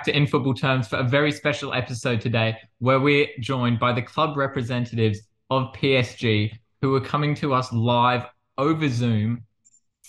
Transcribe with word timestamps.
back 0.00 0.06
to 0.06 0.16
In 0.16 0.26
Football 0.26 0.54
Terms 0.54 0.88
for 0.88 0.96
a 0.96 1.02
very 1.02 1.30
special 1.30 1.74
episode 1.74 2.22
today 2.22 2.56
where 2.78 2.98
we're 2.98 3.26
joined 3.38 3.78
by 3.78 3.92
the 3.92 4.00
club 4.00 4.34
representatives 4.34 5.20
of 5.50 5.74
PSG 5.74 6.52
who 6.80 6.94
are 6.94 7.02
coming 7.02 7.34
to 7.34 7.52
us 7.52 7.70
live 7.70 8.24
over 8.56 8.88
Zoom 8.88 9.42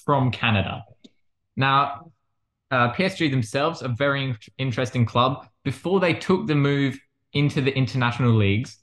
from 0.06 0.32
Canada. 0.32 0.86
Now, 1.58 2.10
uh, 2.72 2.94
PSG 2.94 3.30
themselves, 3.32 3.82
a 3.82 3.90
very 3.90 4.34
interesting 4.58 5.06
club. 5.06 5.46
Before 5.66 6.00
they 6.00 6.14
took 6.14 6.48
the 6.48 6.56
move 6.56 6.98
into 7.34 7.60
the 7.60 7.76
international 7.76 8.32
leagues, 8.32 8.78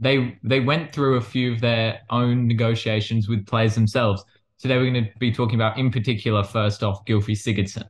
they 0.00 0.40
they 0.42 0.58
went 0.58 0.92
through 0.92 1.18
a 1.18 1.20
few 1.20 1.52
of 1.52 1.60
their 1.60 2.00
own 2.10 2.48
negotiations 2.48 3.28
with 3.28 3.46
players 3.46 3.76
themselves. 3.76 4.24
Today 4.58 4.76
we're 4.76 4.90
going 4.90 5.04
to 5.04 5.10
be 5.20 5.30
talking 5.30 5.54
about, 5.54 5.78
in 5.78 5.92
particular, 5.92 6.42
first 6.42 6.82
off, 6.82 7.04
Gylfi 7.04 7.36
Sigurdsson. 7.36 7.84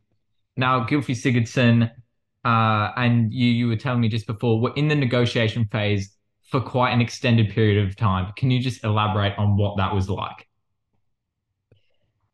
Now, 0.58 0.84
Gylfi 0.84 1.14
Sigurdsson, 1.14 1.90
uh, 2.48 2.92
and 2.96 3.32
you 3.32 3.46
you 3.46 3.68
were 3.68 3.76
telling 3.76 4.00
me 4.00 4.08
just 4.08 4.26
before, 4.26 4.58
we're 4.58 4.72
in 4.72 4.88
the 4.88 4.94
negotiation 4.94 5.66
phase 5.66 6.16
for 6.50 6.62
quite 6.62 6.92
an 6.92 7.02
extended 7.02 7.50
period 7.50 7.86
of 7.86 7.94
time. 7.94 8.32
Can 8.36 8.50
you 8.50 8.58
just 8.58 8.82
elaborate 8.84 9.36
on 9.36 9.58
what 9.58 9.76
that 9.76 9.94
was 9.94 10.08
like? 10.08 10.48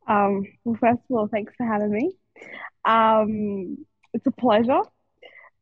Um, 0.06 0.44
well, 0.62 0.76
first 0.80 1.00
of 1.10 1.16
all, 1.16 1.26
thanks 1.26 1.52
for 1.56 1.66
having 1.66 1.90
me. 1.90 2.12
Um, 2.84 3.84
it's 4.12 4.26
a 4.26 4.30
pleasure. 4.30 4.82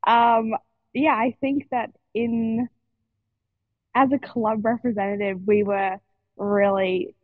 Um, 0.07 0.55
yeah, 0.93 1.15
I 1.15 1.35
think 1.41 1.69
that 1.71 1.91
in 2.13 2.69
as 3.95 4.11
a 4.13 4.19
club 4.19 4.67
representative, 4.67 5.41
we 5.47 5.63
were 5.63 5.97
really 6.37 7.15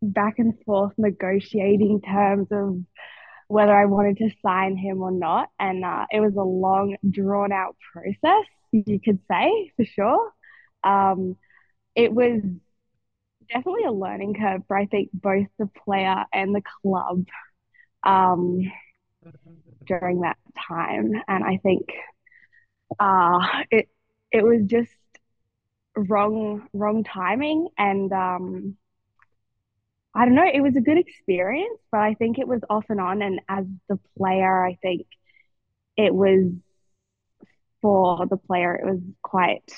back 0.00 0.38
and 0.38 0.54
forth 0.64 0.92
negotiating 0.98 2.00
terms 2.02 2.46
of 2.52 2.78
whether 3.50 3.76
I 3.76 3.86
wanted 3.86 4.18
to 4.18 4.30
sign 4.46 4.76
him 4.76 5.02
or 5.02 5.10
not. 5.10 5.48
And 5.58 5.84
uh, 5.84 6.06
it 6.12 6.20
was 6.20 6.36
a 6.36 6.42
long, 6.42 6.96
drawn 7.10 7.50
out 7.50 7.76
process, 7.92 8.46
you 8.70 9.00
could 9.04 9.18
say 9.28 9.72
for 9.76 9.84
sure. 9.84 10.32
Um, 10.84 11.36
it 11.96 12.12
was 12.12 12.42
definitely 13.52 13.82
a 13.86 13.92
learning 13.92 14.34
curve 14.34 14.62
for 14.68 14.76
I 14.76 14.86
think 14.86 15.10
both 15.12 15.48
the 15.58 15.68
player 15.84 16.24
and 16.32 16.54
the 16.54 16.62
club 16.80 17.24
um, 18.04 18.70
during 19.84 20.20
that 20.20 20.38
time. 20.68 21.12
And 21.26 21.42
I 21.42 21.56
think 21.56 21.90
uh, 23.00 23.40
it 23.72 23.88
it 24.30 24.44
was 24.44 24.62
just 24.66 24.92
wrong 25.96 26.68
wrong 26.72 27.02
timing 27.02 27.66
and 27.76 28.12
um, 28.12 28.76
I 30.14 30.24
don't 30.24 30.34
know, 30.34 30.48
it 30.52 30.60
was 30.60 30.76
a 30.76 30.80
good 30.80 30.98
experience, 30.98 31.78
but 31.92 32.00
I 32.00 32.14
think 32.14 32.38
it 32.38 32.48
was 32.48 32.60
off 32.68 32.84
and 32.88 33.00
on. 33.00 33.22
And 33.22 33.40
as 33.48 33.64
the 33.88 33.98
player, 34.18 34.64
I 34.64 34.76
think 34.82 35.06
it 35.96 36.14
was 36.14 36.52
for 37.80 38.26
the 38.26 38.36
player, 38.36 38.74
it 38.74 38.84
was 38.84 39.00
quite 39.22 39.70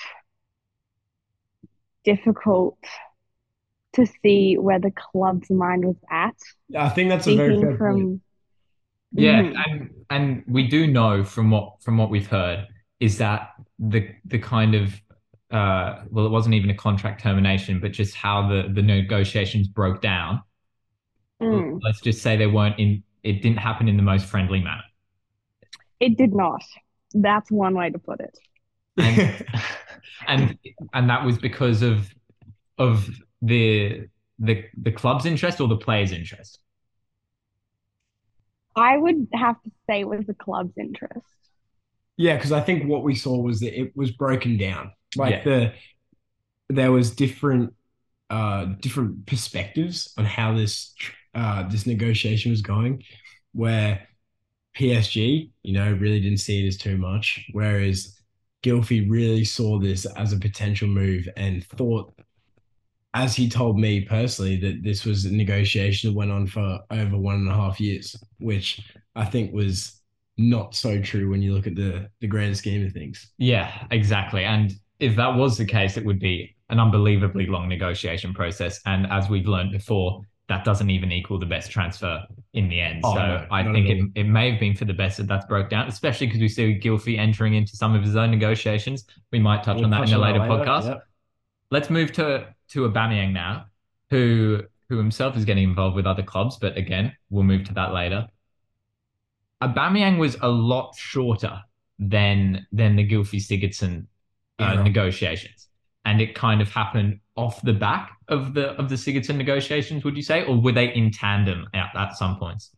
difficult 2.05 2.79
to 3.95 4.07
see 4.23 4.57
where 4.57 4.79
the 4.79 4.91
club's 4.91 5.51
mind 5.51 5.85
was 5.85 5.97
at. 6.11 6.37
I 6.77 6.89
think 6.89 7.11
that's 7.11 7.27
a 7.27 7.37
very 7.37 7.61
fair 7.61 7.77
from, 7.77 8.01
point. 8.01 8.21
Yeah, 9.13 9.43
mm-hmm. 9.43 9.57
and 9.67 9.91
and 10.09 10.45
we 10.47 10.67
do 10.67 10.87
know 10.87 11.25
from 11.25 11.51
what 11.51 11.83
from 11.83 11.99
what 11.99 12.09
we've 12.09 12.27
heard 12.27 12.67
is 13.01 13.19
that 13.19 13.51
the 13.79 14.09
the 14.25 14.39
kind 14.39 14.75
of 14.75 14.95
uh, 15.53 16.03
well, 16.11 16.27
it 16.27 16.31
wasn't 16.31 16.55
even 16.55 16.71
a 16.71 16.75
contract 16.75 17.23
termination, 17.23 17.79
but 17.79 17.93
just 17.93 18.15
how 18.15 18.49
the 18.49 18.69
the 18.73 18.83
negotiations 18.83 19.69
broke 19.69 20.01
down. 20.01 20.43
Mm. 21.41 21.79
Let's 21.83 22.01
just 22.01 22.23
say 22.23 22.37
they 22.37 22.47
weren't 22.47 22.79
in. 22.79 23.03
It 23.23 23.43
didn't 23.43 23.59
happen 23.59 23.89
in 23.89 23.97
the 23.97 24.03
most 24.03 24.27
friendly 24.27 24.61
manner. 24.61 24.83
It 26.01 26.17
did 26.17 26.35
not. 26.35 26.63
That's 27.13 27.51
one 27.51 27.75
way 27.75 27.91
to 27.91 27.99
put 27.99 28.21
it. 28.21 28.39
And 28.97 29.47
and, 30.27 30.59
and 30.95 31.11
that 31.11 31.25
was 31.25 31.39
because 31.39 31.83
of 31.83 32.13
of 32.79 33.09
the 33.43 34.09
the 34.39 34.65
the 34.81 34.93
club's 34.93 35.27
interest 35.27 35.61
or 35.61 35.69
the 35.69 35.77
players' 35.77 36.13
interest. 36.13 36.59
I 38.75 38.97
would 38.97 39.29
have 39.35 39.63
to 39.63 39.71
say 39.87 40.01
it 40.01 40.09
was 40.09 40.25
the 40.27 40.35
club's 40.35 40.79
interest. 40.79 41.27
Yeah, 42.17 42.37
because 42.37 42.53
I 42.53 42.63
think 42.63 42.89
what 42.89 43.05
we 43.05 43.15
saw 43.15 43.37
was 43.37 43.61
that 43.61 43.79
it 43.79 43.95
was 43.95 44.11
broken 44.13 44.57
down. 44.57 44.93
Like 45.17 45.45
yeah. 45.45 45.45
the 45.45 45.73
there 46.69 46.93
was 46.93 47.15
different 47.15 47.75
uh 48.31 48.65
different 48.81 49.27
perspectives 49.27 50.13
on 50.17 50.25
how 50.25 50.55
this 50.55 50.95
uh 51.35 51.69
this 51.69 51.87
negotiation 51.87 52.51
was 52.51 52.63
going, 52.63 53.03
where 53.53 54.07
PSG, 54.77 55.51
you 55.63 55.73
know, 55.73 55.93
really 55.93 56.21
didn't 56.21 56.41
see 56.41 56.65
it 56.65 56.69
as 56.69 56.77
too 56.77 56.97
much, 56.97 57.47
whereas 57.53 58.19
Gylfi 58.63 59.11
really 59.11 59.45
saw 59.45 59.79
this 59.79 60.07
as 60.17 60.33
a 60.33 60.39
potential 60.39 60.89
move 60.89 61.29
and 61.37 61.65
thought, 61.65 62.13
as 63.15 63.35
he 63.35 63.49
told 63.49 63.79
me 63.79 64.03
personally, 64.03 64.57
that 64.61 64.83
this 64.83 65.05
was 65.05 65.25
a 65.25 65.33
negotiation 65.33 66.11
that 66.11 66.17
went 66.17 66.31
on 66.31 66.47
for 66.47 66.81
over 66.91 67.19
one 67.19 67.35
and 67.37 67.49
a 67.49 67.55
half 67.55 67.81
years, 67.81 68.17
which 68.39 68.81
I 69.15 69.25
think 69.25 69.53
was 69.53 70.01
not 70.39 70.75
so 70.75 71.01
true 71.01 71.29
when 71.29 71.43
you 71.43 71.53
look 71.53 71.67
at 71.67 71.75
the 71.75 72.09
the 72.21 72.27
grand 72.27 72.57
scheme 72.57 72.87
of 72.87 72.93
things. 72.93 73.33
Yeah, 73.37 73.87
exactly. 73.91 74.45
And 74.45 74.73
if 75.03 75.17
that 75.17 75.35
was 75.35 75.59
the 75.59 75.65
case, 75.65 75.97
it 75.97 76.05
would 76.05 76.21
be 76.21 76.55
an 76.71 76.79
unbelievably 76.79 77.47
long 77.47 77.69
negotiation 77.69 78.33
process. 78.33 78.81
And 78.87 79.07
as 79.09 79.29
we've 79.29 79.49
learned 79.49 79.73
before, 79.73 80.23
that 80.49 80.65
doesn't 80.65 80.91
even 80.91 81.11
equal 81.11 81.39
the 81.39 81.47
best 81.47 81.71
transfer 81.71 82.25
in 82.55 82.69
the 82.69 82.81
end. 82.81 83.01
Oh, 83.05 83.15
so 83.15 83.21
no, 83.21 83.47
I 83.51 83.65
think 83.65 83.89
it, 83.89 84.21
it 84.21 84.25
may 84.25 84.51
have 84.51 84.61
been 84.61 84.77
for 84.77 84.85
the 84.85 84.93
best 84.93 85.17
that 85.17 85.27
that's 85.27 85.45
broke 85.47 85.71
down, 85.71 85.89
especially 85.89 86.29
because 86.29 86.41
we 86.41 86.49
see 86.49 86.79
Gylfi 86.79 87.19
entering 87.19 87.55
into 87.55 87.77
some 87.77 87.95
of 87.95 88.03
his 88.03 88.15
own 88.15 88.31
negotiations. 88.31 89.05
We 89.33 89.41
might 89.41 89.65
touch 89.65 89.77
we'll 89.77 89.87
on 89.87 89.91
that 89.91 90.09
in 90.09 90.15
a 90.15 90.19
later, 90.19 90.39
later 90.39 90.53
podcast. 90.53 90.85
Yep. 90.85 91.07
Let's 91.71 91.91
move 91.91 92.13
to 92.13 92.47
to 92.69 92.89
Aubameyang 92.89 93.33
now, 93.33 93.67
who 94.11 94.63
who 94.89 94.99
himself 94.99 95.37
is 95.37 95.45
getting 95.45 95.65
involved 95.65 95.97
with 95.97 96.07
other 96.07 96.23
clubs, 96.23 96.59
but 96.61 96.77
again, 96.77 97.17
we'll 97.31 97.45
move 97.45 97.65
to 97.65 97.75
that 97.75 97.93
later. 97.93 98.29
Aubameyang 99.63 100.19
was 100.19 100.37
a 100.43 100.49
lot 100.49 100.95
shorter 100.97 101.61
than 101.99 102.67
than 102.73 102.97
the 102.97 103.09
Gylfi 103.09 103.41
Sigurdsson 103.41 104.07
uh, 104.59 104.75
yeah. 104.77 104.83
negotiations, 104.83 105.69
and 106.05 106.21
it 106.21 106.35
kind 106.35 106.61
of 106.61 106.71
happened 106.71 107.21
off 107.37 107.63
the 107.63 107.73
back 107.73 108.13
of 108.29 108.55
the 108.55 108.71
of 108.73 108.89
the 108.89 108.97
Sigurdsson 108.97 109.37
negotiations. 109.37 110.05
Would 110.05 110.17
you 110.17 110.23
say, 110.23 110.45
or 110.45 110.61
were 110.61 110.73
they 110.73 110.93
in 110.95 111.11
tandem 111.11 111.67
at, 111.75 111.91
at 111.97 112.17
some 112.17 112.39
points? 112.39 112.73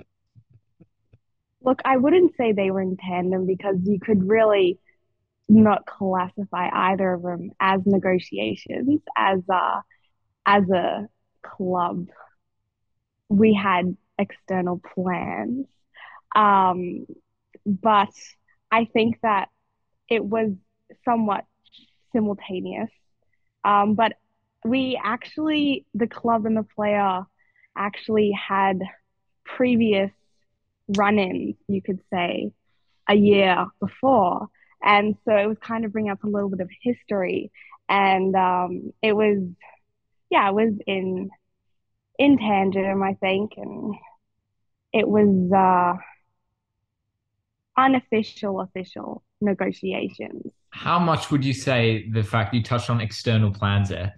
Look, 1.63 1.81
I 1.85 1.97
wouldn't 1.97 2.37
say 2.37 2.53
they 2.53 2.71
were 2.71 2.83
in 2.83 2.97
tandem 2.97 3.47
because 3.47 3.77
you 3.85 3.99
could 3.99 4.29
really 4.29 4.79
not 5.49 5.87
classify 5.87 6.69
either 6.73 7.15
of 7.15 7.23
them 7.23 7.51
as 7.61 7.81
negotiations 7.85 9.01
as 9.17 9.41
a 9.51 9.83
as 10.47 10.69
a 10.71 11.09
club. 11.43 12.09
We 13.29 13.55
had 13.55 13.97
external 14.19 14.81
plans, 14.95 15.67
um, 16.37 17.07
but 17.67 18.13
I 18.71 18.85
think 18.85 19.19
that 19.23 19.49
it 20.09 20.25
was 20.25 20.53
somewhat 21.05 21.45
simultaneous. 22.15 22.91
Um, 23.65 23.95
but 23.95 24.15
we 24.65 24.99
actually, 25.03 25.85
the 25.93 26.07
club 26.07 26.47
and 26.47 26.57
the 26.57 26.67
player 26.77 27.25
actually 27.77 28.33
had 28.33 28.81
previous 29.45 30.11
run 30.89 31.19
ins, 31.19 31.57
you 31.69 31.83
could 31.83 32.01
say, 32.11 32.53
a 33.09 33.15
year 33.15 33.67
before. 33.81 34.49
And 34.83 35.17
so 35.25 35.37
it 35.37 35.47
was 35.47 35.59
kind 35.61 35.85
of 35.85 35.93
bringing 35.93 36.13
up 36.13 36.25
a 36.25 36.29
little 36.29 36.49
bit 36.49 36.61
of 36.61 36.71
history. 36.83 37.51
And 37.89 38.35
um, 38.35 38.93
it 39.03 39.13
was, 39.13 39.39
yeah, 40.31 40.49
it 40.49 40.55
was 40.55 40.73
in 40.87 41.31
in 42.19 42.39
tandem, 42.39 43.03
I 43.03 43.15
think. 43.15 43.53
And 43.57 43.95
it 44.93 45.07
was 45.09 45.53
uh, 45.53 45.95
unofficial, 47.77 48.61
official 48.61 49.23
negotiations. 49.41 50.53
How 50.75 50.99
much 50.99 51.31
would 51.31 51.45
you 51.45 51.53
say 51.53 52.09
the 52.11 52.25
fact 52.25 52.53
you 52.53 52.61
touched 52.61 52.91
on 52.91 53.01
external 53.01 53.53
plans 53.53 53.91
there? 53.91 54.13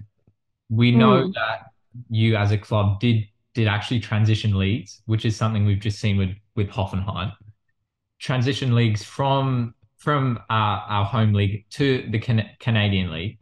We 0.70 0.90
know 0.90 1.28
mm. 1.28 1.34
that 1.34 1.66
you 2.08 2.34
as 2.34 2.50
a 2.50 2.56
club 2.56 2.98
did 2.98 3.24
did 3.52 3.68
actually 3.68 4.00
transition 4.00 4.56
leagues, 4.56 5.02
which 5.04 5.26
is 5.26 5.36
something 5.36 5.66
we've 5.66 5.80
just 5.80 5.98
seen 5.98 6.16
with 6.16 6.30
with 6.54 6.70
Hoffenheim. 6.70 7.32
Transition 8.20 8.74
leagues 8.74 9.04
from 9.04 9.74
from 9.98 10.38
our, 10.48 10.78
our 10.88 11.04
home 11.04 11.34
league 11.34 11.66
to 11.72 12.08
the 12.10 12.18
Can- 12.18 12.48
Canadian 12.58 13.10
league. 13.12 13.38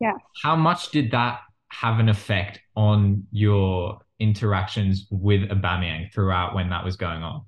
Yeah. 0.00 0.14
How 0.42 0.56
much 0.56 0.90
did 0.92 1.10
that 1.10 1.40
have 1.68 1.98
an 1.98 2.08
effect 2.08 2.60
on 2.76 3.26
your 3.30 4.00
interactions 4.18 5.06
with 5.10 5.50
Aubameyang 5.50 6.14
throughout 6.14 6.54
when 6.54 6.70
that 6.70 6.82
was 6.82 6.96
going 6.96 7.22
on? 7.22 7.42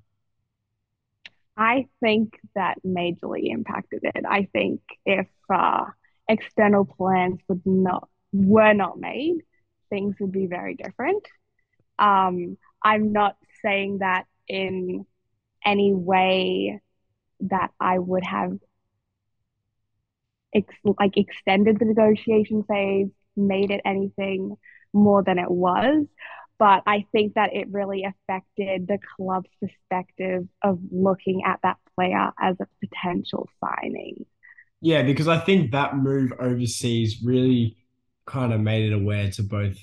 I 1.57 1.87
think 1.99 2.33
that 2.55 2.77
majorly 2.85 3.51
impacted 3.51 4.01
it. 4.03 4.25
I 4.27 4.47
think 4.53 4.81
if 5.05 5.27
uh, 5.53 5.85
external 6.27 6.85
plans 6.85 7.39
would 7.47 7.61
not 7.65 8.09
were 8.31 8.73
not 8.73 8.99
made, 8.99 9.37
things 9.89 10.15
would 10.19 10.31
be 10.31 10.47
very 10.47 10.75
different. 10.75 11.23
Um, 11.99 12.57
I'm 12.83 13.11
not 13.13 13.37
saying 13.63 13.99
that 13.99 14.25
in 14.47 15.05
any 15.65 15.93
way 15.93 16.81
that 17.41 17.71
I 17.79 17.99
would 17.99 18.23
have 18.25 18.57
ex- 20.53 20.75
like 20.99 21.17
extended 21.17 21.79
the 21.79 21.85
negotiation 21.85 22.63
phase, 22.63 23.09
made 23.35 23.71
it 23.71 23.81
anything 23.85 24.55
more 24.93 25.23
than 25.23 25.39
it 25.39 25.49
was. 25.49 26.05
But 26.63 26.83
I 26.87 27.05
think 27.11 27.33
that 27.33 27.53
it 27.53 27.67
really 27.71 28.05
affected 28.05 28.87
the 28.87 28.97
club's 29.17 29.49
perspective 29.59 30.47
of 30.63 30.79
looking 30.93 31.41
at 31.45 31.59
that 31.61 31.75
player 31.93 32.31
as 32.39 32.55
a 32.61 32.67
potential 32.79 33.49
signing. 33.59 34.25
Yeah, 34.79 35.01
because 35.03 35.27
I 35.27 35.39
think 35.39 35.73
that 35.73 35.97
move 35.97 36.31
overseas 36.39 37.21
really 37.21 37.75
kind 38.25 38.53
of 38.53 38.61
made 38.61 38.89
it 38.89 38.95
aware 38.95 39.29
to 39.31 39.43
both 39.43 39.77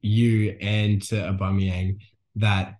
you 0.00 0.56
and 0.62 1.02
to 1.02 1.16
Aubameyang 1.16 1.98
that 2.36 2.78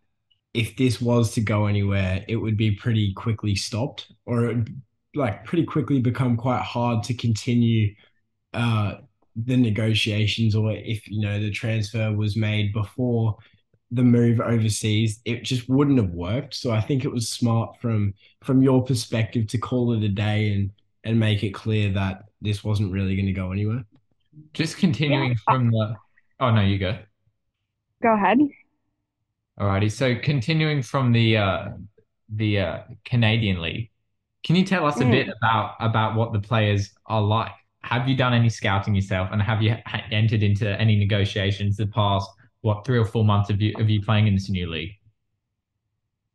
if 0.55 0.79
this 0.79 0.99
was 0.99 1.35
to 1.35 1.43
go 1.43 1.67
anywhere, 1.67 2.25
it 2.29 2.37
would 2.37 2.57
be 2.57 2.71
pretty 2.71 3.13
quickly 3.13 3.55
stopped, 3.55 4.11
or 4.25 4.47
it 4.47 4.57
would 4.57 4.83
like 5.15 5.45
pretty 5.45 5.67
quickly 5.67 6.01
become 6.01 6.39
quite 6.39 6.63
hard 6.63 7.03
to 7.05 7.13
continue 7.13 7.95
uh, 8.55 8.95
the 9.45 9.57
negotiations, 9.57 10.55
or 10.55 10.73
if 10.73 11.09
you 11.09 11.21
know 11.21 11.39
the 11.39 11.51
transfer 11.51 12.13
was 12.13 12.37
made 12.37 12.73
before 12.73 13.37
the 13.91 14.03
move 14.03 14.41
overseas, 14.41 15.21
it 15.25 15.45
just 15.45 15.69
wouldn't 15.69 15.99
have 15.99 16.11
worked. 16.11 16.55
So 16.55 16.73
I 16.73 16.81
think 16.81 17.05
it 17.05 17.13
was 17.13 17.29
smart 17.29 17.81
from 17.81 18.15
from 18.43 18.63
your 18.63 18.85
perspective 18.85 19.47
to 19.49 19.59
call 19.59 19.93
it 19.93 20.03
a 20.03 20.09
day 20.09 20.53
and 20.53 20.71
and 21.05 21.19
make 21.19 21.43
it 21.43 21.51
clear 21.51 21.91
that 21.93 22.25
this 22.41 22.65
wasn't 22.65 22.93
really 22.93 23.17
going 23.17 23.27
to 23.27 23.33
go 23.33 23.53
anywhere. 23.53 23.85
Just 24.53 24.79
continuing 24.79 25.31
yeah. 25.31 25.37
from 25.45 25.71
the. 25.71 25.95
Oh 26.41 26.51
no, 26.51 26.63
you 26.63 26.79
go. 26.79 26.99
Go 28.03 28.15
ahead. 28.15 28.39
Alrighty. 29.59 29.91
So 29.91 30.17
continuing 30.17 30.83
from 30.83 31.13
the 31.13 31.37
uh, 31.37 31.69
the 32.29 32.61
uh, 32.61 32.79
Canadian 33.05 33.61
League, 33.61 33.91
can 34.45 34.55
you 34.57 34.65
tell 34.65 34.87
us 34.87 34.99
mm. 34.99 35.09
a 35.09 35.11
bit 35.11 35.29
about 35.29 35.75
about 35.81 36.15
what 36.15 36.33
the 36.33 36.41
players 36.41 36.91
are 37.07 37.23
like? 37.23 37.53
Have 37.83 38.09
you 38.09 38.17
done 38.17 38.35
any 38.35 38.49
scouting 38.49 38.95
yourself, 38.95 39.31
and 39.33 39.41
have 39.41 39.63
you 39.63 39.77
entered 40.11 40.43
into 40.43 40.69
any 40.81 40.97
negotiations 40.97 41.77
the 41.77 41.87
past 41.87 42.29
what 42.61 42.85
three 42.85 42.99
or 42.99 43.05
four 43.05 43.25
months 43.25 43.51
of 43.51 43.61
you 43.61 43.75
of 43.79 43.89
you 43.89 44.03
playing 44.03 44.27
in 44.27 44.35
this 44.35 44.51
new 44.51 44.69
league? 44.69 44.93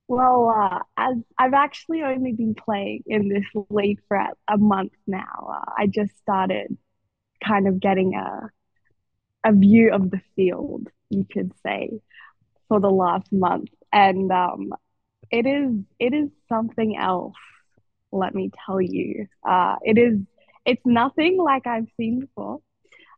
Well, 0.08 0.50
uh, 0.50 0.80
as 0.98 1.18
I've 1.38 1.54
actually 1.54 2.04
only 2.04 2.34
been 2.34 2.56
playing 2.56 3.04
in 3.08 3.30
this 3.30 3.46
league 3.70 4.00
for 4.08 4.18
a, 4.18 4.30
a 4.48 4.58
month 4.58 4.94
now. 5.08 5.50
Uh, 5.54 5.72
I 5.78 5.88
just 5.88 6.18
started 6.22 6.78
kind 7.44 7.68
of 7.68 7.80
getting 7.80 8.16
a 8.16 8.50
a 9.44 9.52
view 9.52 9.92
of 9.92 10.10
the 10.10 10.22
field, 10.36 10.88
you 11.10 11.26
could 11.32 11.52
say 11.66 11.90
for 12.70 12.80
the 12.80 12.90
last 12.90 13.32
month, 13.32 13.70
and 13.92 14.32
um, 14.32 14.74
it 15.30 15.46
is 15.46 15.76
it 16.00 16.14
is 16.14 16.30
something 16.48 16.98
else. 16.98 17.36
Let 18.12 18.36
me 18.36 18.52
tell 18.66 18.80
you, 18.80 19.28
uh, 19.48 19.78
it 19.84 19.98
is 19.98 20.20
it's 20.66 20.82
nothing 20.86 21.38
like 21.38 21.68
I've 21.68 21.88
seen 21.98 22.20
before. 22.22 22.60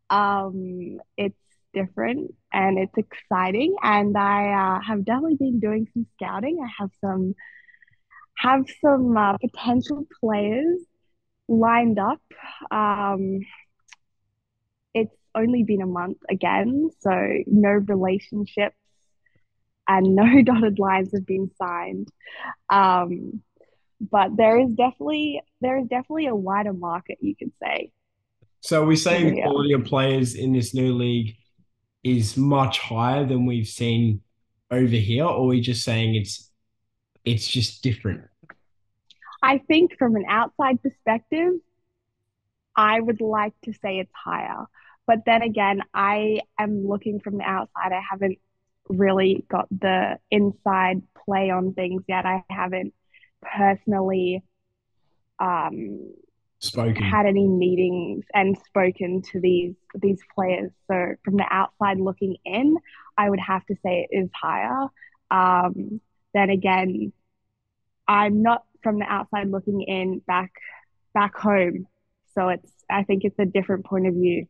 Um, 0.10 1.00
it's 1.18 1.38
different 1.74 2.34
and 2.54 2.78
it's 2.78 2.98
exciting, 2.98 3.76
and 3.82 4.18
I 4.18 4.78
uh, 4.78 4.82
have 4.82 5.06
definitely 5.06 5.38
been 5.38 5.60
doing 5.60 5.88
some 5.94 6.06
scouting. 6.16 6.60
I 6.64 6.70
have 6.80 6.92
some 7.02 7.36
have 8.38 8.66
some 8.82 9.16
uh, 9.18 9.38
potential 9.38 10.06
players 10.20 10.80
lined 11.48 12.00
up. 12.00 12.22
Um, 12.72 13.40
it's 14.94 15.16
only 15.36 15.64
been 15.64 15.82
a 15.82 15.88
month 15.88 16.18
again, 16.30 16.90
so 17.00 17.12
no 17.48 17.70
relationships 17.70 18.78
and 19.88 20.16
no 20.16 20.42
dotted 20.44 20.80
lines 20.80 21.12
have 21.14 21.26
been 21.26 21.52
signed. 21.58 22.10
Um, 22.70 23.42
but 24.12 24.36
there 24.36 24.60
is 24.60 24.69
definitely 24.69 25.42
there 25.62 25.78
is 25.78 25.88
definitely 25.88 26.28
a 26.28 26.36
wider 26.36 26.74
market, 26.74 27.18
you 27.22 27.36
could 27.36 27.52
say. 27.62 27.92
So 28.62 28.81
we're 28.81 28.88
we 28.90 28.96
saying 28.96 29.36
the 29.36 29.42
quality 29.42 29.74
of 29.74 29.86
players 29.86 30.36
in 30.36 30.54
this 30.54 30.74
new 30.74 30.94
league 30.94 31.36
is 32.04 32.38
much 32.38 32.80
higher 32.80 33.25
than 33.25 33.46
we've 33.46 33.68
seen 33.68 34.22
over 34.72 34.88
here, 34.88 35.25
or 35.25 35.30
are 35.30 35.46
we 35.46 35.62
just 35.62 35.84
saying 35.84 36.16
it's 36.16 36.52
it's 37.24 37.48
just 37.48 37.81
different? 37.81 38.24
I 39.42 39.60
think 39.60 39.98
from 39.98 40.16
an 40.16 40.25
outside 40.28 40.81
perspective, 40.81 41.54
I 42.75 43.00
would 43.00 43.22
like 43.22 43.54
to 43.66 43.74
say 43.74 44.00
it's 44.00 44.12
higher. 44.13 44.66
But 45.08 45.19
then 45.25 45.44
again, 45.44 45.81
I 45.94 46.42
am 46.60 46.88
looking 46.88 47.19
from 47.19 47.38
the 47.38 47.44
outside. 47.44 47.92
I 47.92 48.01
haven't 48.10 48.40
really 48.90 49.46
got 49.50 49.68
the 49.69 50.18
inside 50.31 51.01
play 51.25 51.50
on 51.50 51.74
things 51.74 52.04
yet. 52.08 52.25
I 52.25 52.44
haven't 52.50 52.94
personally 53.58 54.44
um, 55.40 56.14
spoken 56.60 57.04
had 57.04 57.26
any 57.26 57.48
meetings 57.48 58.26
and 58.34 58.58
spoken 58.68 59.22
to 59.32 59.40
these 59.40 59.76
these 59.96 60.20
players. 60.34 60.72
So 60.90 61.16
from 61.24 61.38
the 61.38 61.46
outside 61.50 62.00
looking 62.00 62.38
in, 62.46 62.78
I 63.18 63.30
would 63.30 63.40
have 63.40 63.66
to 63.68 63.76
say 63.84 64.08
it 64.10 64.16
is 64.16 64.30
higher. 64.34 64.88
Um, 65.32 66.02
then 66.34 66.50
again, 66.50 67.14
I'm 68.08 68.42
not 68.42 68.64
from 68.84 69.00
the 69.00 69.06
outside 69.06 69.50
looking 69.50 69.82
in 69.82 70.20
back 70.20 70.52
back 71.14 71.36
home. 71.36 71.88
So 72.34 72.50
it's 72.50 72.72
I 72.90 73.04
think 73.04 73.24
it's 73.24 73.40
a 73.40 73.46
different 73.46 73.86
point 73.86 74.08
of 74.08 74.14
view. 74.14 74.48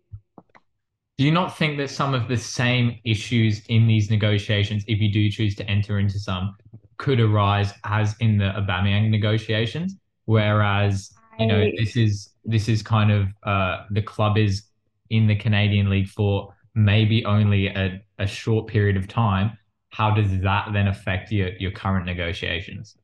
Do 1.17 1.23
you 1.23 1.31
not 1.31 1.57
think 1.57 1.77
that 1.77 1.89
some 1.89 2.13
of 2.13 2.27
the 2.27 2.35
same 2.35 2.99
issues 3.05 3.61
in 3.69 3.87
these 3.87 4.09
negotiations, 4.09 4.83
if 4.87 4.99
you 4.99 5.09
do 5.09 5.29
choose 5.29 5.55
to 5.55 5.69
enter 5.69 5.97
into 5.97 6.19
some, 6.19 6.57
could 6.97 7.19
arise 7.19 7.73
as 7.83 8.15
in 8.19 8.37
the 8.37 8.45
Aubameyang 8.45 9.09
negotiations? 9.09 9.95
Whereas, 10.25 11.11
you 11.39 11.47
know, 11.47 11.69
this 11.77 11.95
is 11.95 12.29
this 12.43 12.69
is 12.69 12.81
kind 12.81 13.11
of 13.11 13.27
uh, 13.43 13.85
the 13.91 14.01
club 14.01 14.37
is 14.37 14.63
in 15.09 15.27
the 15.27 15.35
Canadian 15.35 15.89
League 15.89 16.07
for 16.07 16.53
maybe 16.73 17.25
only 17.25 17.67
a, 17.67 18.01
a 18.19 18.27
short 18.27 18.67
period 18.67 18.97
of 18.97 19.07
time. 19.07 19.57
How 19.89 20.11
does 20.11 20.41
that 20.41 20.69
then 20.73 20.87
affect 20.87 21.31
your, 21.31 21.49
your 21.57 21.71
current 21.71 22.05
negotiations? 22.05 22.97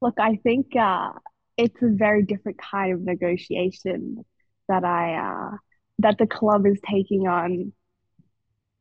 Look, 0.00 0.14
I 0.18 0.36
think 0.36 0.76
uh, 0.76 1.12
it's 1.56 1.82
a 1.82 1.88
very 1.88 2.22
different 2.22 2.58
kind 2.58 2.92
of 2.92 3.00
negotiation 3.00 4.24
that 4.68 4.84
I 4.84 5.14
uh, 5.14 5.56
that 6.00 6.18
the 6.18 6.26
club 6.26 6.66
is 6.66 6.78
taking 6.88 7.26
on 7.26 7.72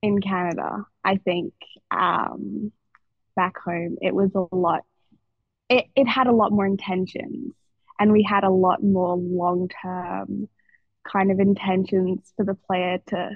in 0.01 0.21
Canada. 0.21 0.85
I 1.03 1.17
think 1.17 1.53
um, 1.89 2.71
back 3.35 3.57
home 3.57 3.97
it 4.01 4.13
was 4.13 4.31
a 4.35 4.55
lot. 4.55 4.81
It 5.69 5.85
it 5.95 6.07
had 6.07 6.27
a 6.27 6.31
lot 6.31 6.51
more 6.51 6.65
intentions, 6.65 7.53
and 7.99 8.11
we 8.11 8.23
had 8.23 8.43
a 8.43 8.49
lot 8.49 8.83
more 8.83 9.15
long 9.15 9.69
term 9.81 10.47
kind 11.11 11.31
of 11.31 11.39
intentions 11.39 12.31
for 12.35 12.45
the 12.45 12.55
player 12.55 12.99
to 13.07 13.31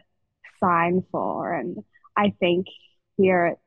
sign 0.59 1.03
for, 1.11 1.53
and 1.53 1.77
I 2.15 2.33
think 2.39 2.67
here 3.17 3.47
it's 3.47 3.61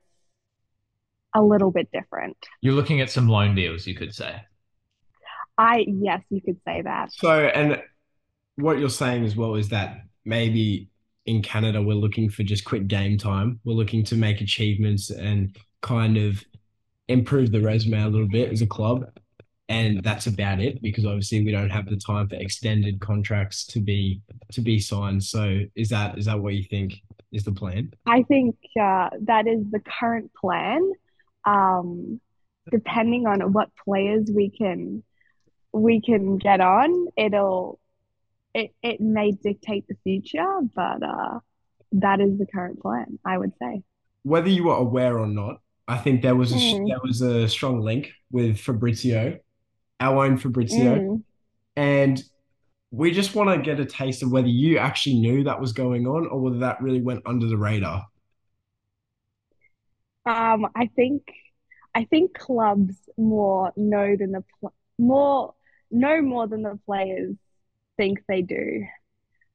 a 1.35 1.43
little 1.43 1.71
bit 1.71 1.91
different. 1.93 2.37
You're 2.61 2.75
looking 2.75 3.01
at 3.01 3.11
some 3.11 3.29
loan 3.29 3.55
deals, 3.55 3.87
you 3.87 3.95
could 3.95 4.15
say. 4.15 4.43
I 5.59 5.85
yes, 5.87 6.23
you 6.31 6.41
could 6.41 6.61
say 6.67 6.83
that. 6.83 7.13
So 7.13 7.31
and 7.31 7.83
what 8.57 8.79
you're 8.79 8.91
saying 8.91 9.25
as 9.25 9.37
well 9.37 9.55
is 9.55 9.69
that 9.71 10.03
maybe 10.25 10.91
in 11.27 11.43
Canada 11.43 11.81
we're 11.81 11.95
looking 11.95 12.29
for 12.29 12.43
just 12.43 12.65
quick 12.65 12.89
game 12.89 13.19
time. 13.19 13.61
We're 13.65 13.75
looking 13.75 14.05
to 14.05 14.17
make 14.17 14.41
achievements 14.41 15.11
and 15.11 15.57
kind 15.83 16.17
of 16.17 16.43
improve 17.09 17.53
the 17.53 17.61
resume 17.61 18.03
a 18.03 18.09
little 18.09 18.29
bit 18.29 18.53
as 18.53 18.63
a 18.63 18.67
club. 18.67 19.07
And 19.69 20.03
that's 20.03 20.27
about 20.27 20.61
it 20.61 20.83
because 20.83 21.07
obviously 21.07 21.45
we 21.45 21.53
don't 21.53 21.71
have 21.71 21.89
the 21.89 21.97
time 21.97 22.29
for 22.29 22.35
extended 22.35 23.01
contracts 23.01 23.65
to 23.67 23.81
be 23.81 24.21
to 24.53 24.61
be 24.61 24.79
signed. 24.79 25.23
So 25.25 25.61
is 25.75 25.89
that 25.91 26.19
is 26.19 26.27
that 26.27 26.41
what 26.41 26.55
you 26.55 26.65
think 26.65 26.95
is 27.33 27.45
the 27.45 27.53
plan? 27.53 27.93
I 28.07 28.23
think 28.25 28.57
uh, 28.79 29.11
that 29.23 29.47
is 29.47 29.65
the 29.71 29.81
current 29.81 30.31
plan. 30.35 30.93
Um, 31.45 32.21
depending 32.71 33.27
on 33.27 33.53
what 33.53 33.71
players 33.85 34.29
we 34.31 34.51
can 34.51 35.03
we 35.73 36.03
can 36.03 36.37
get 36.37 36.61
on, 36.61 37.07
it'll 37.17 37.81
it, 38.55 38.75
it 38.83 39.01
may 39.01 39.31
dictate 39.33 39.87
the 39.89 39.97
future, 40.05 40.61
but 40.75 41.03
uh, 41.03 41.39
that 41.93 42.21
is 42.21 42.39
the 42.39 42.47
current 42.47 42.81
plan, 42.81 43.19
I 43.25 43.39
would 43.39 43.53
say. 43.59 43.83
Whether 44.23 44.49
you 44.49 44.69
are 44.69 44.79
aware 44.79 45.19
or 45.19 45.27
not, 45.27 45.62
I 45.89 45.99
think 45.99 46.23
there 46.23 46.37
was 46.37 46.53
a 46.53 46.57
mm. 46.57 46.89
there 46.89 47.01
was 47.03 47.21
a 47.21 47.49
strong 47.49 47.81
link 47.81 48.13
with 48.31 48.59
Fabrizio, 48.59 49.39
our 50.01 50.25
own 50.25 50.37
Fabrizio, 50.37 50.99
mm. 50.99 51.23
and 51.77 52.23
we 52.91 53.11
just 53.11 53.35
want 53.35 53.51
to 53.51 53.63
get 53.63 53.81
a 53.81 53.87
taste 53.87 54.23
of 54.23 54.31
whether 54.31 54.49
you 54.49 54.79
actually 54.79 55.19
knew 55.19 55.45
that 55.45 55.61
was 55.61 55.73
going 55.73 56.07
on 56.07 56.27
or 56.27 56.41
whether 56.41 56.59
that 56.59 56.81
really 56.83 57.01
went 57.01 57.23
under 57.27 57.47
the 57.47 57.57
radar. 57.57 58.07
Um, 60.25 60.69
I 60.77 60.89
think 60.95 61.23
I 61.95 62.05
think 62.05 62.35
clubs 62.35 62.95
more 63.17 63.73
know 63.77 64.17
than 64.17 64.33
the 64.33 64.45
pl- 64.61 64.75
more 64.99 65.55
know 65.91 66.23
more 66.23 66.47
than 66.47 66.63
the 66.63 66.79
players 66.87 67.37
think 67.97 68.23
they 68.29 68.43
do. 68.43 68.87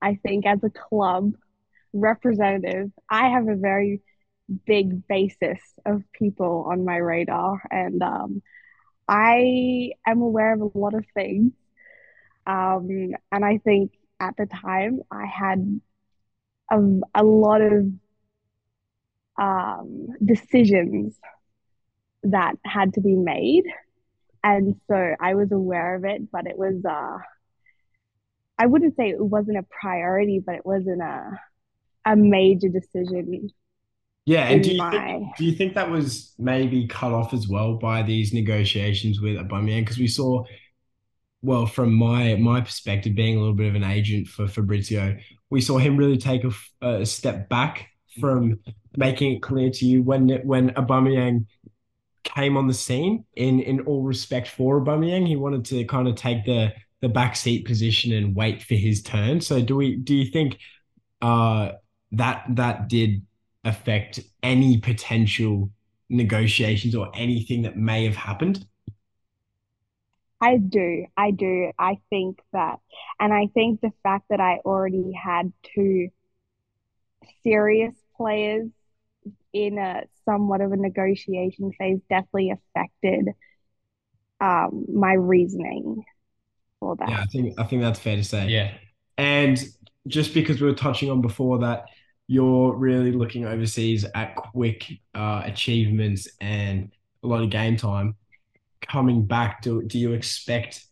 I 0.01 0.15
think 0.15 0.46
as 0.46 0.60
a 0.63 0.69
club 0.69 1.34
representative, 1.93 2.91
I 3.10 3.29
have 3.29 3.48
a 3.48 3.55
very 3.55 4.01
big 4.66 5.08
basis 5.08 5.60
of 5.86 6.04
people 6.13 6.68
on 6.70 6.86
my 6.86 6.98
radar. 6.98 7.62
And 7.70 8.01
um, 8.01 8.42
I 9.08 9.92
am 10.06 10.22
aware 10.22 10.54
of 10.54 10.62
a 10.62 10.77
lot 10.77 10.94
of 10.94 11.06
things. 11.13 11.54
Um, 12.46 13.12
and 13.32 13.46
I 13.46 13.58
think 13.58 13.92
at 14.20 14.36
the 14.38 14.46
time 14.46 15.01
I 15.12 15.25
had 15.25 15.82
a, 16.72 16.80
a 17.13 17.24
lot 17.24 17.62
of 17.62 17.88
um, 19.38 20.08
decisions 20.24 21.18
that 22.24 22.56
had 22.63 22.94
to 22.94 23.01
be 23.01 23.16
made. 23.16 23.66
And 24.44 24.80
so 24.88 25.16
I 25.20 25.36
was 25.36 25.51
aware 25.51 25.96
of 25.96 26.06
it, 26.06 26.32
but 26.32 26.48
it 26.48 26.58
was, 26.58 26.84
uh, 26.86 27.18
I 28.58 28.66
wouldn't 28.66 28.96
say 28.96 29.10
it 29.10 29.20
wasn't 29.20 29.58
a 29.58 29.63
priority, 29.63 30.39
but 30.39 30.56
it 30.56 30.66
wasn't 30.66 31.01
a, 31.01 31.39
a 32.06 32.16
major 32.16 32.70
decision. 32.70 33.50
Yeah, 34.27 34.50
and 34.50 34.62
do 34.62 34.74
you, 34.74 34.91
think, 34.91 35.38
do 35.38 35.46
you 35.46 35.53
think 35.53 35.74
that 35.75 35.89
was 35.89 36.34
maybe 36.38 36.86
cut 36.86 37.13
off 37.13 37.34
as 37.34 37.48
well 37.48 37.75
by 37.75 38.03
these 38.03 38.34
negotiations 38.34 39.22
with 39.22 39.38
Aubameyang? 39.38 39.84
Because 39.84 39.98
we 39.98 40.10
saw, 40.10 40.43
well, 41.41 41.65
from 41.65 41.93
my 41.93 42.36
my 42.36 42.60
perspective, 42.60 43.15
being 43.15 43.38
a 43.38 43.39
little 43.39 43.55
bit 43.55 43.69
of 43.69 43.75
an 43.75 43.86
agent 43.86 44.27
for 44.27 44.46
Fabrizio, 44.46 45.17
we 45.50 45.62
saw 45.62 45.77
him 45.77 45.96
really 45.96 46.17
take 46.17 46.43
a, 46.43 46.51
a 46.86 47.05
step 47.05 47.48
back 47.48 47.88
from 48.19 48.60
making 48.98 49.31
it 49.31 49.41
clear 49.41 49.69
to 49.69 49.86
you 49.86 50.03
when 50.03 50.27
when 50.46 50.72
Aubameyang 50.72 51.46
came 52.25 52.57
on 52.57 52.67
the 52.67 52.74
scene 52.74 53.24
in 53.38 53.62
in 53.62 53.79
all 53.81 54.03
respect 54.03 54.50
for 54.50 54.81
Aubameyang, 54.81 55.25
he 55.25 55.38
wanted 55.38 55.63
to 55.67 55.86
kind 55.86 56.05
of 56.05 56.15
take 56.15 56.43
the 56.43 56.74
the 57.00 57.07
backseat 57.07 57.65
position 57.65 58.12
and 58.12 58.36
wait 58.36 58.62
for 58.62 58.75
his 58.75 59.01
turn. 59.03 59.39
So 59.39 59.62
do 59.62 59.77
we 59.77 59.96
do 59.96 60.13
you 60.13 60.29
think 60.29 60.57
uh 61.22 61.72
that 62.12 62.43
that 62.50 62.89
did 62.89 63.22
affect 63.67 64.19
any 64.43 64.77
potential 64.79 65.69
negotiations 66.09 66.95
or 66.95 67.12
anything 67.13 67.63
that 67.63 67.77
may 67.77 68.05
have 68.05 68.15
happened? 68.15 68.65
I 70.39 70.57
do. 70.57 71.05
I 71.15 71.31
do. 71.31 71.71
I 71.79 71.97
think 72.09 72.39
that, 72.53 72.79
and 73.19 73.33
I 73.33 73.47
think 73.53 73.81
the 73.81 73.91
fact 74.03 74.25
that 74.29 74.39
I 74.39 74.59
already 74.63 75.12
had 75.12 75.51
two 75.75 76.09
serious 77.43 77.95
players 78.15 78.69
in 79.51 79.77
a 79.77 80.03
somewhat 80.25 80.62
of 80.62 80.71
a 80.71 80.77
negotiation 80.77 81.71
phase 81.77 82.00
definitely 82.09 82.51
affected 82.51 83.29
um, 84.39 84.86
my 84.93 85.13
reasoning 85.13 86.03
for 86.79 86.95
that. 86.97 87.09
Yeah, 87.09 87.21
I 87.21 87.25
think 87.25 87.59
I 87.59 87.63
think 87.63 87.81
that's 87.81 88.00
fair 88.00 88.15
to 88.15 88.24
say. 88.24 88.47
Yeah. 88.47 88.74
And 89.17 89.59
just 90.07 90.33
because 90.33 90.62
we 90.62 90.67
were 90.67 90.75
touching 90.75 91.09
on 91.09 91.21
before 91.21 91.59
that 91.59 91.86
you're 92.27 92.75
really 92.75 93.12
looking 93.12 93.46
overseas 93.46 94.05
at 94.13 94.36
quick 94.36 95.00
uh, 95.15 95.41
achievements 95.46 96.27
and 96.41 96.91
a 97.24 97.27
lot 97.27 97.41
of 97.41 97.50
game 97.50 97.77
time. 97.77 98.15
Coming 98.86 99.25
back, 99.25 99.62
do 99.62 99.81
do 99.84 99.98
you 99.98 100.13
expect 100.13 100.86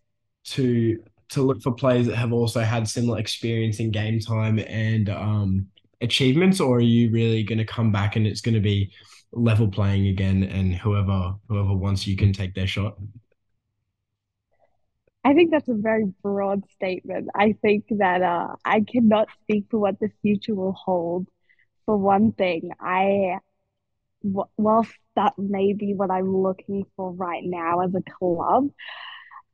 to 0.46 1.04
to 1.30 1.42
look 1.42 1.62
for 1.62 1.74
players 1.74 2.08
that 2.08 2.15
have 2.15 2.34
also 2.34 2.62
had 2.62 2.88
similar 2.88 3.20
experience 3.20 3.80
in 3.80 3.92
game 3.92 4.20
time 4.20 4.60
and 4.60 5.10
um, 5.10 5.68
achievements, 6.01 6.60
or 6.60 6.77
are 6.77 6.82
you 6.82 7.12
really 7.12 7.44
going 7.44 7.58
to 7.58 7.65
come 7.65 7.92
back 7.92 8.15
and 8.15 8.25
it's 8.25 8.42
going 8.42 8.56
to 8.56 8.62
be 8.62 8.92
level 9.32 9.68
playing 9.68 10.08
again, 10.08 10.44
and 10.44 10.75
whoever 10.75 11.36
whoever 11.48 11.75
wants 11.75 12.08
you 12.08 12.15
can 12.15 12.34
take 12.34 12.54
their 12.54 12.68
shot? 12.68 12.96
I 15.25 15.34
think 15.34 15.50
that's 15.50 15.67
a 15.67 15.74
very 15.74 16.05
broad 16.22 16.70
statement. 16.75 17.29
I 17.34 17.55
think 17.60 17.86
that 17.89 18.22
uh, 18.22 18.55
I 18.63 18.82
cannot 18.82 19.27
speak 19.41 19.65
for 19.72 19.79
what 19.79 20.00
the 20.00 20.12
future 20.22 20.53
will 20.53 20.74
hold. 20.74 21.27
For 21.88 21.98
one 21.98 22.32
thing, 22.32 22.70
I, 22.79 23.39
whilst 24.22 24.94
that 25.15 25.34
may 25.38 25.74
be 25.74 25.96
what 25.96 26.12
I'm 26.12 26.38
looking 26.38 26.86
for 26.96 27.12
right 27.12 27.41
now 27.44 27.79
as 27.79 27.96
a 27.96 28.03
club, 28.20 28.70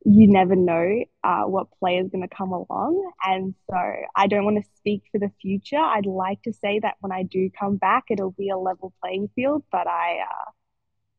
you 0.04 0.26
never 0.28 0.56
know 0.56 1.04
uh, 1.24 1.44
what 1.44 1.68
player 1.78 2.02
is 2.02 2.10
going 2.10 2.28
to 2.28 2.36
come 2.36 2.52
along. 2.52 3.10
And 3.24 3.54
so 3.70 3.78
I 4.14 4.26
don't 4.26 4.44
want 4.44 4.62
to 4.62 4.70
speak 4.76 5.04
for 5.10 5.18
the 5.18 5.30
future. 5.40 5.78
I'd 5.78 6.04
like 6.04 6.42
to 6.42 6.52
say 6.52 6.80
that 6.80 6.96
when 7.00 7.12
I 7.12 7.22
do 7.22 7.48
come 7.58 7.76
back, 7.76 8.04
it'll 8.10 8.32
be 8.32 8.50
a 8.50 8.58
level 8.58 8.92
playing 9.02 9.30
field, 9.34 9.64
but 9.72 9.86
I 9.86 10.18
uh, 10.20 10.50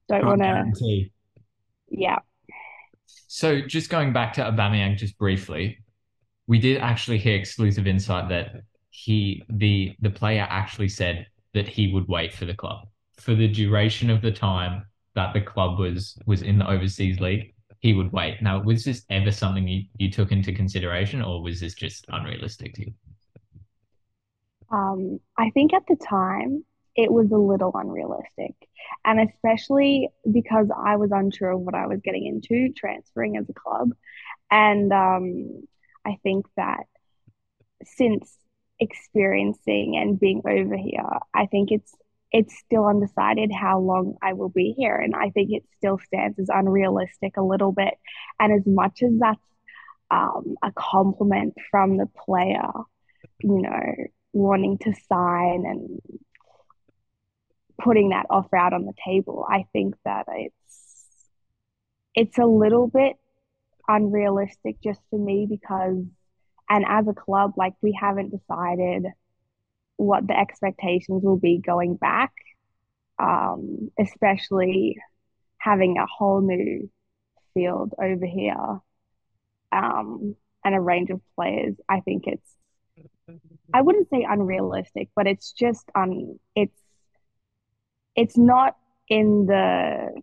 don't 0.09 0.27
want 0.27 0.41
to. 0.41 0.63
Yeah. 1.89 2.19
So 3.27 3.61
just 3.61 3.89
going 3.89 4.13
back 4.13 4.33
to 4.33 4.41
Aubameyang 4.41 4.97
just 4.97 5.17
briefly, 5.17 5.79
we 6.47 6.59
did 6.59 6.77
actually 6.77 7.17
hear 7.17 7.35
exclusive 7.35 7.87
insight 7.87 8.29
that 8.29 8.61
he 8.89 9.43
the 9.49 9.95
the 10.01 10.09
player 10.09 10.45
actually 10.49 10.89
said 10.89 11.25
that 11.53 11.67
he 11.67 11.91
would 11.91 12.07
wait 12.07 12.33
for 12.33 12.45
the 12.45 12.53
club 12.53 12.87
for 13.19 13.33
the 13.33 13.47
duration 13.47 14.09
of 14.09 14.21
the 14.21 14.31
time 14.31 14.85
that 15.15 15.33
the 15.33 15.41
club 15.41 15.79
was 15.79 16.17
was 16.25 16.41
in 16.41 16.59
the 16.59 16.69
overseas 16.69 17.19
league. 17.19 17.53
He 17.79 17.93
would 17.93 18.11
wait. 18.13 18.41
Now, 18.41 18.61
was 18.61 18.85
this 18.85 19.03
ever 19.09 19.31
something 19.31 19.67
you, 19.67 19.83
you 19.97 20.09
took 20.09 20.31
into 20.31 20.53
consideration, 20.53 21.21
or 21.21 21.41
was 21.41 21.59
this 21.59 21.73
just 21.73 22.05
unrealistic 22.07 22.73
to 22.75 22.85
you? 22.85 22.93
Um, 24.71 25.19
I 25.37 25.49
think 25.51 25.73
at 25.73 25.83
the 25.87 25.97
time 25.97 26.63
it 26.95 27.11
was 27.11 27.31
a 27.31 27.37
little 27.37 27.71
unrealistic. 27.73 28.55
And 29.03 29.19
especially 29.19 30.09
because 30.29 30.67
I 30.75 30.95
was 30.97 31.11
unsure 31.11 31.51
of 31.51 31.61
what 31.61 31.75
I 31.75 31.87
was 31.87 31.99
getting 32.03 32.25
into 32.25 32.73
transferring 32.73 33.37
as 33.37 33.49
a 33.49 33.53
club. 33.53 33.91
And 34.51 34.91
um, 34.91 35.67
I 36.05 36.17
think 36.23 36.45
that 36.55 36.83
since 37.83 38.37
experiencing 38.79 39.97
and 39.97 40.19
being 40.19 40.41
over 40.47 40.77
here, 40.77 41.09
I 41.33 41.47
think 41.47 41.71
it's 41.71 41.95
it's 42.31 42.57
still 42.57 42.87
undecided 42.87 43.51
how 43.51 43.79
long 43.79 44.15
I 44.21 44.33
will 44.33 44.49
be 44.49 44.73
here. 44.75 44.95
And 44.95 45.15
I 45.15 45.29
think 45.29 45.51
it 45.51 45.63
still 45.77 45.99
stands 45.99 46.39
as 46.39 46.49
unrealistic 46.49 47.37
a 47.37 47.43
little 47.43 47.71
bit. 47.71 47.93
And 48.39 48.51
as 48.51 48.65
much 48.65 49.03
as 49.03 49.11
that's 49.19 49.39
um, 50.09 50.55
a 50.63 50.71
compliment 50.71 51.53
from 51.69 51.97
the 51.97 52.07
player, 52.25 52.71
you 53.39 53.61
know, 53.61 53.95
wanting 54.33 54.79
to 54.79 54.93
sign 55.07 55.63
and 55.67 56.01
putting 57.81 58.09
that 58.09 58.27
offer 58.29 58.55
out 58.55 58.73
on 58.73 58.85
the 58.85 58.93
table. 59.05 59.45
I 59.49 59.65
think 59.73 59.95
that 60.05 60.25
it's 60.29 60.63
it's 62.15 62.37
a 62.37 62.45
little 62.45 62.87
bit 62.87 63.17
unrealistic 63.87 64.77
just 64.81 65.01
for 65.09 65.19
me 65.19 65.45
because 65.49 66.03
and 66.69 66.85
as 66.87 67.07
a 67.07 67.13
club 67.13 67.53
like 67.57 67.73
we 67.81 67.97
haven't 67.99 68.31
decided 68.31 69.05
what 69.97 70.25
the 70.27 70.37
expectations 70.37 71.21
will 71.23 71.37
be 71.37 71.59
going 71.59 71.95
back 71.95 72.31
um, 73.19 73.91
especially 73.99 74.97
having 75.57 75.97
a 75.97 76.05
whole 76.05 76.41
new 76.41 76.89
field 77.53 77.93
over 78.01 78.25
here 78.25 78.79
um, 79.71 80.35
and 80.63 80.75
a 80.75 80.79
range 80.79 81.09
of 81.09 81.19
players 81.35 81.75
i 81.89 81.99
think 81.99 82.23
it's 82.25 82.55
i 83.73 83.81
wouldn't 83.81 84.09
say 84.09 84.25
unrealistic 84.27 85.09
but 85.15 85.27
it's 85.27 85.51
just 85.51 85.89
on 85.93 86.39
it's 86.55 86.82
it's 88.15 88.37
not 88.37 88.75
in 89.09 89.45
the 89.45 90.21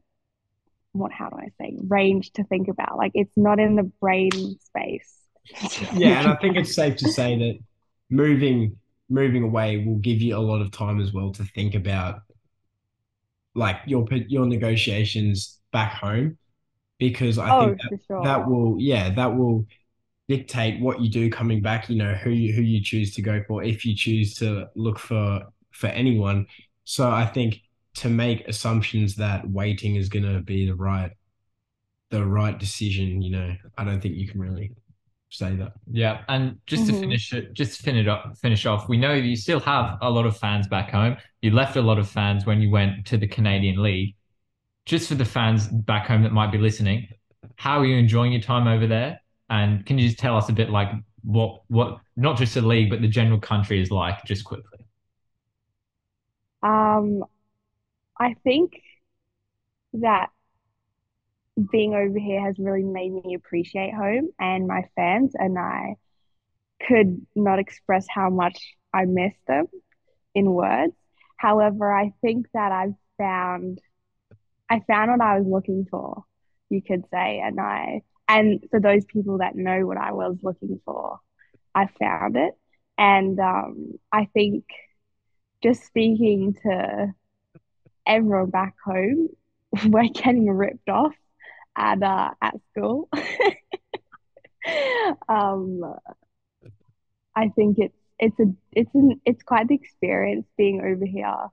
what 0.92 1.12
how 1.12 1.28
do 1.28 1.36
I 1.36 1.48
say 1.58 1.76
range 1.86 2.32
to 2.32 2.44
think 2.44 2.68
about. 2.68 2.96
Like 2.96 3.12
it's 3.14 3.36
not 3.36 3.60
in 3.60 3.76
the 3.76 3.84
brain 3.84 4.30
space. 4.60 5.16
yeah, 5.94 6.20
and 6.20 6.28
I 6.28 6.36
think 6.36 6.56
it's 6.56 6.74
safe 6.74 6.96
to 6.96 7.10
say 7.10 7.38
that 7.38 7.58
moving 8.10 8.76
moving 9.08 9.42
away 9.42 9.84
will 9.84 9.98
give 9.98 10.20
you 10.20 10.36
a 10.36 10.38
lot 10.38 10.60
of 10.60 10.70
time 10.70 11.00
as 11.00 11.12
well 11.12 11.32
to 11.32 11.44
think 11.44 11.74
about 11.74 12.20
like 13.54 13.76
your 13.86 14.06
your 14.28 14.46
negotiations 14.46 15.58
back 15.72 15.92
home 15.94 16.38
because 16.98 17.38
I 17.38 17.50
oh, 17.50 17.66
think 17.66 17.80
that, 17.90 18.00
sure. 18.06 18.24
that 18.24 18.48
will 18.48 18.76
yeah 18.78 19.10
that 19.10 19.36
will 19.36 19.66
dictate 20.28 20.80
what 20.80 21.00
you 21.00 21.10
do 21.10 21.28
coming 21.28 21.60
back 21.60 21.90
you 21.90 21.96
know 21.96 22.14
who 22.14 22.30
you 22.30 22.52
who 22.52 22.62
you 22.62 22.80
choose 22.82 23.14
to 23.16 23.22
go 23.22 23.42
for 23.48 23.64
if 23.64 23.84
you 23.84 23.96
choose 23.96 24.34
to 24.36 24.68
look 24.76 24.98
for 24.98 25.42
for 25.72 25.88
anyone 25.88 26.46
so 26.84 27.10
I 27.10 27.26
think 27.26 27.60
to 28.00 28.08
make 28.08 28.46
assumptions 28.48 29.16
that 29.16 29.48
waiting 29.48 29.96
is 29.96 30.08
going 30.08 30.24
to 30.24 30.40
be 30.40 30.66
the 30.66 30.74
right 30.74 31.12
the 32.10 32.24
right 32.24 32.58
decision 32.58 33.22
you 33.22 33.30
know? 33.30 33.54
I 33.78 33.84
don't 33.84 34.00
think 34.00 34.16
you 34.16 34.28
can 34.28 34.40
really 34.40 34.72
say 35.30 35.54
that. 35.56 35.72
Yeah 35.90 36.22
and 36.28 36.58
just 36.66 36.84
mm-hmm. 36.84 36.94
to 36.94 37.00
finish 37.00 37.32
it 37.32 37.54
just 37.54 37.76
to 37.76 37.82
finish 37.82 38.06
up 38.06 38.36
finish 38.38 38.66
off 38.66 38.88
we 38.88 38.96
know 38.96 39.12
you 39.12 39.36
still 39.36 39.60
have 39.60 39.98
a 40.02 40.10
lot 40.10 40.26
of 40.26 40.36
fans 40.36 40.66
back 40.68 40.90
home. 40.90 41.16
You 41.40 41.52
left 41.52 41.76
a 41.76 41.82
lot 41.82 41.98
of 41.98 42.08
fans 42.08 42.46
when 42.46 42.60
you 42.60 42.70
went 42.70 43.06
to 43.06 43.16
the 43.16 43.28
canadian 43.28 43.82
league. 43.82 44.14
Just 44.86 45.08
for 45.08 45.14
the 45.14 45.24
fans 45.24 45.68
back 45.68 46.06
home 46.06 46.22
that 46.24 46.32
might 46.32 46.50
be 46.50 46.58
listening 46.58 47.06
how 47.56 47.80
are 47.80 47.84
you 47.84 47.96
enjoying 47.96 48.32
your 48.32 48.40
time 48.40 48.66
over 48.66 48.86
there? 48.86 49.20
And 49.50 49.84
can 49.84 49.98
you 49.98 50.08
just 50.08 50.18
tell 50.18 50.36
us 50.36 50.48
a 50.48 50.52
bit 50.52 50.70
like 50.70 50.88
what 51.22 51.60
what 51.68 51.98
not 52.16 52.38
just 52.38 52.54
the 52.54 52.62
league 52.62 52.88
but 52.88 53.02
the 53.02 53.08
general 53.08 53.38
country 53.38 53.80
is 53.82 53.90
like 53.90 54.24
just 54.24 54.44
quickly? 54.44 54.86
Um 56.62 57.24
I 58.20 58.34
think 58.44 58.80
that 59.94 60.28
being 61.72 61.94
over 61.94 62.18
here 62.18 62.42
has 62.44 62.56
really 62.58 62.84
made 62.84 63.12
me 63.12 63.34
appreciate 63.34 63.92
home 63.92 64.28
and 64.38 64.68
my 64.68 64.82
fans, 64.94 65.32
and 65.34 65.58
I 65.58 65.96
could 66.86 67.26
not 67.34 67.58
express 67.58 68.06
how 68.08 68.30
much 68.30 68.76
I 68.94 69.06
miss 69.06 69.34
them 69.48 69.66
in 70.34 70.52
words. 70.52 70.94
However, 71.36 71.92
I 71.92 72.12
think 72.20 72.46
that 72.54 72.70
I've 72.70 72.94
found 73.18 73.80
I 74.70 74.80
found 74.86 75.10
what 75.10 75.20
I 75.20 75.40
was 75.40 75.48
looking 75.48 75.86
for 75.90 76.24
you 76.70 76.80
could 76.80 77.04
say. 77.12 77.40
And 77.44 77.60
I, 77.60 78.02
and 78.28 78.64
for 78.70 78.80
those 78.80 79.04
people 79.04 79.38
that 79.38 79.56
know 79.56 79.84
what 79.86 79.98
I 79.98 80.12
was 80.12 80.38
looking 80.42 80.80
for, 80.84 81.18
I 81.74 81.88
found 81.98 82.36
it. 82.36 82.54
And 82.96 83.38
um, 83.38 83.94
I 84.12 84.28
think 84.32 84.64
just 85.62 85.84
speaking 85.84 86.54
to 86.62 87.12
everyone 88.06 88.50
back 88.50 88.74
home, 88.84 89.28
we're 89.86 90.08
getting 90.08 90.48
ripped 90.48 90.88
off 90.88 91.14
at 91.76 92.02
uh, 92.02 92.30
at 92.42 92.54
school. 92.70 93.08
um, 95.28 95.82
I 97.34 97.48
think 97.48 97.78
it's 97.78 97.96
it's 98.18 98.38
a 98.40 98.54
it's 98.72 98.94
an 98.94 99.20
it's 99.24 99.42
quite 99.42 99.68
the 99.68 99.74
experience 99.74 100.46
being 100.56 100.80
over 100.80 101.06
here. 101.06 101.46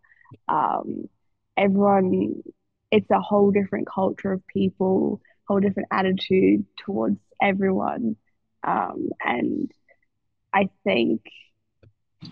Um, 0.47 1.07
everyone, 1.55 2.43
it's 2.91 3.09
a 3.09 3.21
whole 3.21 3.51
different 3.51 3.87
culture 3.87 4.33
of 4.33 4.45
people, 4.47 5.21
whole 5.47 5.59
different 5.59 5.89
attitude 5.91 6.65
towards 6.85 7.19
everyone, 7.41 8.17
um, 8.63 9.09
and 9.23 9.71
I 10.53 10.69
think 10.83 11.21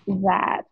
that 0.06 0.62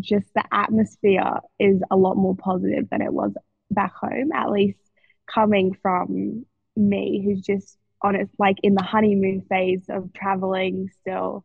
just 0.00 0.26
the 0.34 0.44
atmosphere 0.52 1.40
is 1.58 1.80
a 1.90 1.96
lot 1.96 2.16
more 2.16 2.36
positive 2.36 2.88
than 2.90 3.02
it 3.02 3.12
was 3.12 3.32
back 3.70 3.94
home, 3.94 4.32
at 4.32 4.50
least 4.50 4.78
coming 5.26 5.76
from 5.80 6.44
me, 6.76 7.22
who's 7.24 7.40
just 7.40 7.78
on 8.02 8.16
it, 8.16 8.28
like 8.38 8.56
in 8.62 8.74
the 8.74 8.82
honeymoon 8.82 9.42
phase 9.48 9.84
of 9.88 10.12
traveling 10.12 10.90
still, 11.00 11.44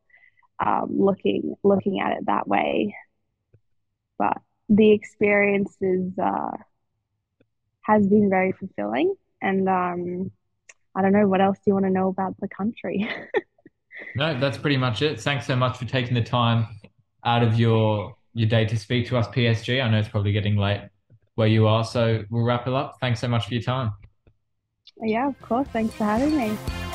um, 0.60 0.88
looking 0.90 1.56
looking 1.64 2.00
at 2.02 2.18
it 2.18 2.26
that 2.26 2.48
way. 2.48 2.96
But 4.18 4.38
the 4.68 4.92
experience 4.92 5.76
is 5.82 6.18
uh, 6.18 6.52
has 7.82 8.06
been 8.08 8.30
very 8.30 8.52
fulfilling, 8.52 9.16
and 9.42 9.70
um, 9.70 10.32
I 10.96 11.02
don't 11.02 11.14
know 11.14 11.28
what 11.28 11.42
else 11.42 11.58
do 11.58 11.64
you 11.68 11.74
want 11.74 11.86
to 11.86 11.92
know 11.92 12.10
about 12.10 12.36
the 12.40 12.48
country. 12.48 13.10
no, 14.16 14.40
that's 14.40 14.58
pretty 14.58 14.78
much 14.78 15.02
it. 15.02 15.22
Thanks 15.22 15.46
so 15.46 15.56
much 15.56 15.78
for 15.78 15.86
taking 15.86 16.16
the 16.16 16.24
time 16.24 16.68
out 17.24 17.44
of 17.44 17.60
your 17.60 18.16
your 18.34 18.48
day 18.48 18.66
to 18.66 18.78
speak 18.78 19.08
to 19.08 19.18
us, 19.18 19.28
PSG. 19.28 19.84
I 19.84 19.90
know 19.90 20.00
it's 20.00 20.10
probably 20.10 20.32
getting 20.32 20.56
late 20.56 20.90
where 21.36 21.48
you 21.48 21.68
are, 21.68 21.84
so 21.84 22.24
we'll 22.30 22.44
wrap 22.44 22.68
it 22.68 22.74
up. 22.74 22.98
Thanks 23.00 23.20
so 23.20 23.28
much 23.28 23.48
for 23.48 23.54
your 23.54 23.64
time. 23.64 23.92
Yeah, 25.02 25.28
of 25.28 25.42
course. 25.42 25.68
Thanks 25.70 25.94
for 25.96 26.04
having 26.04 26.36
me. 26.38 26.89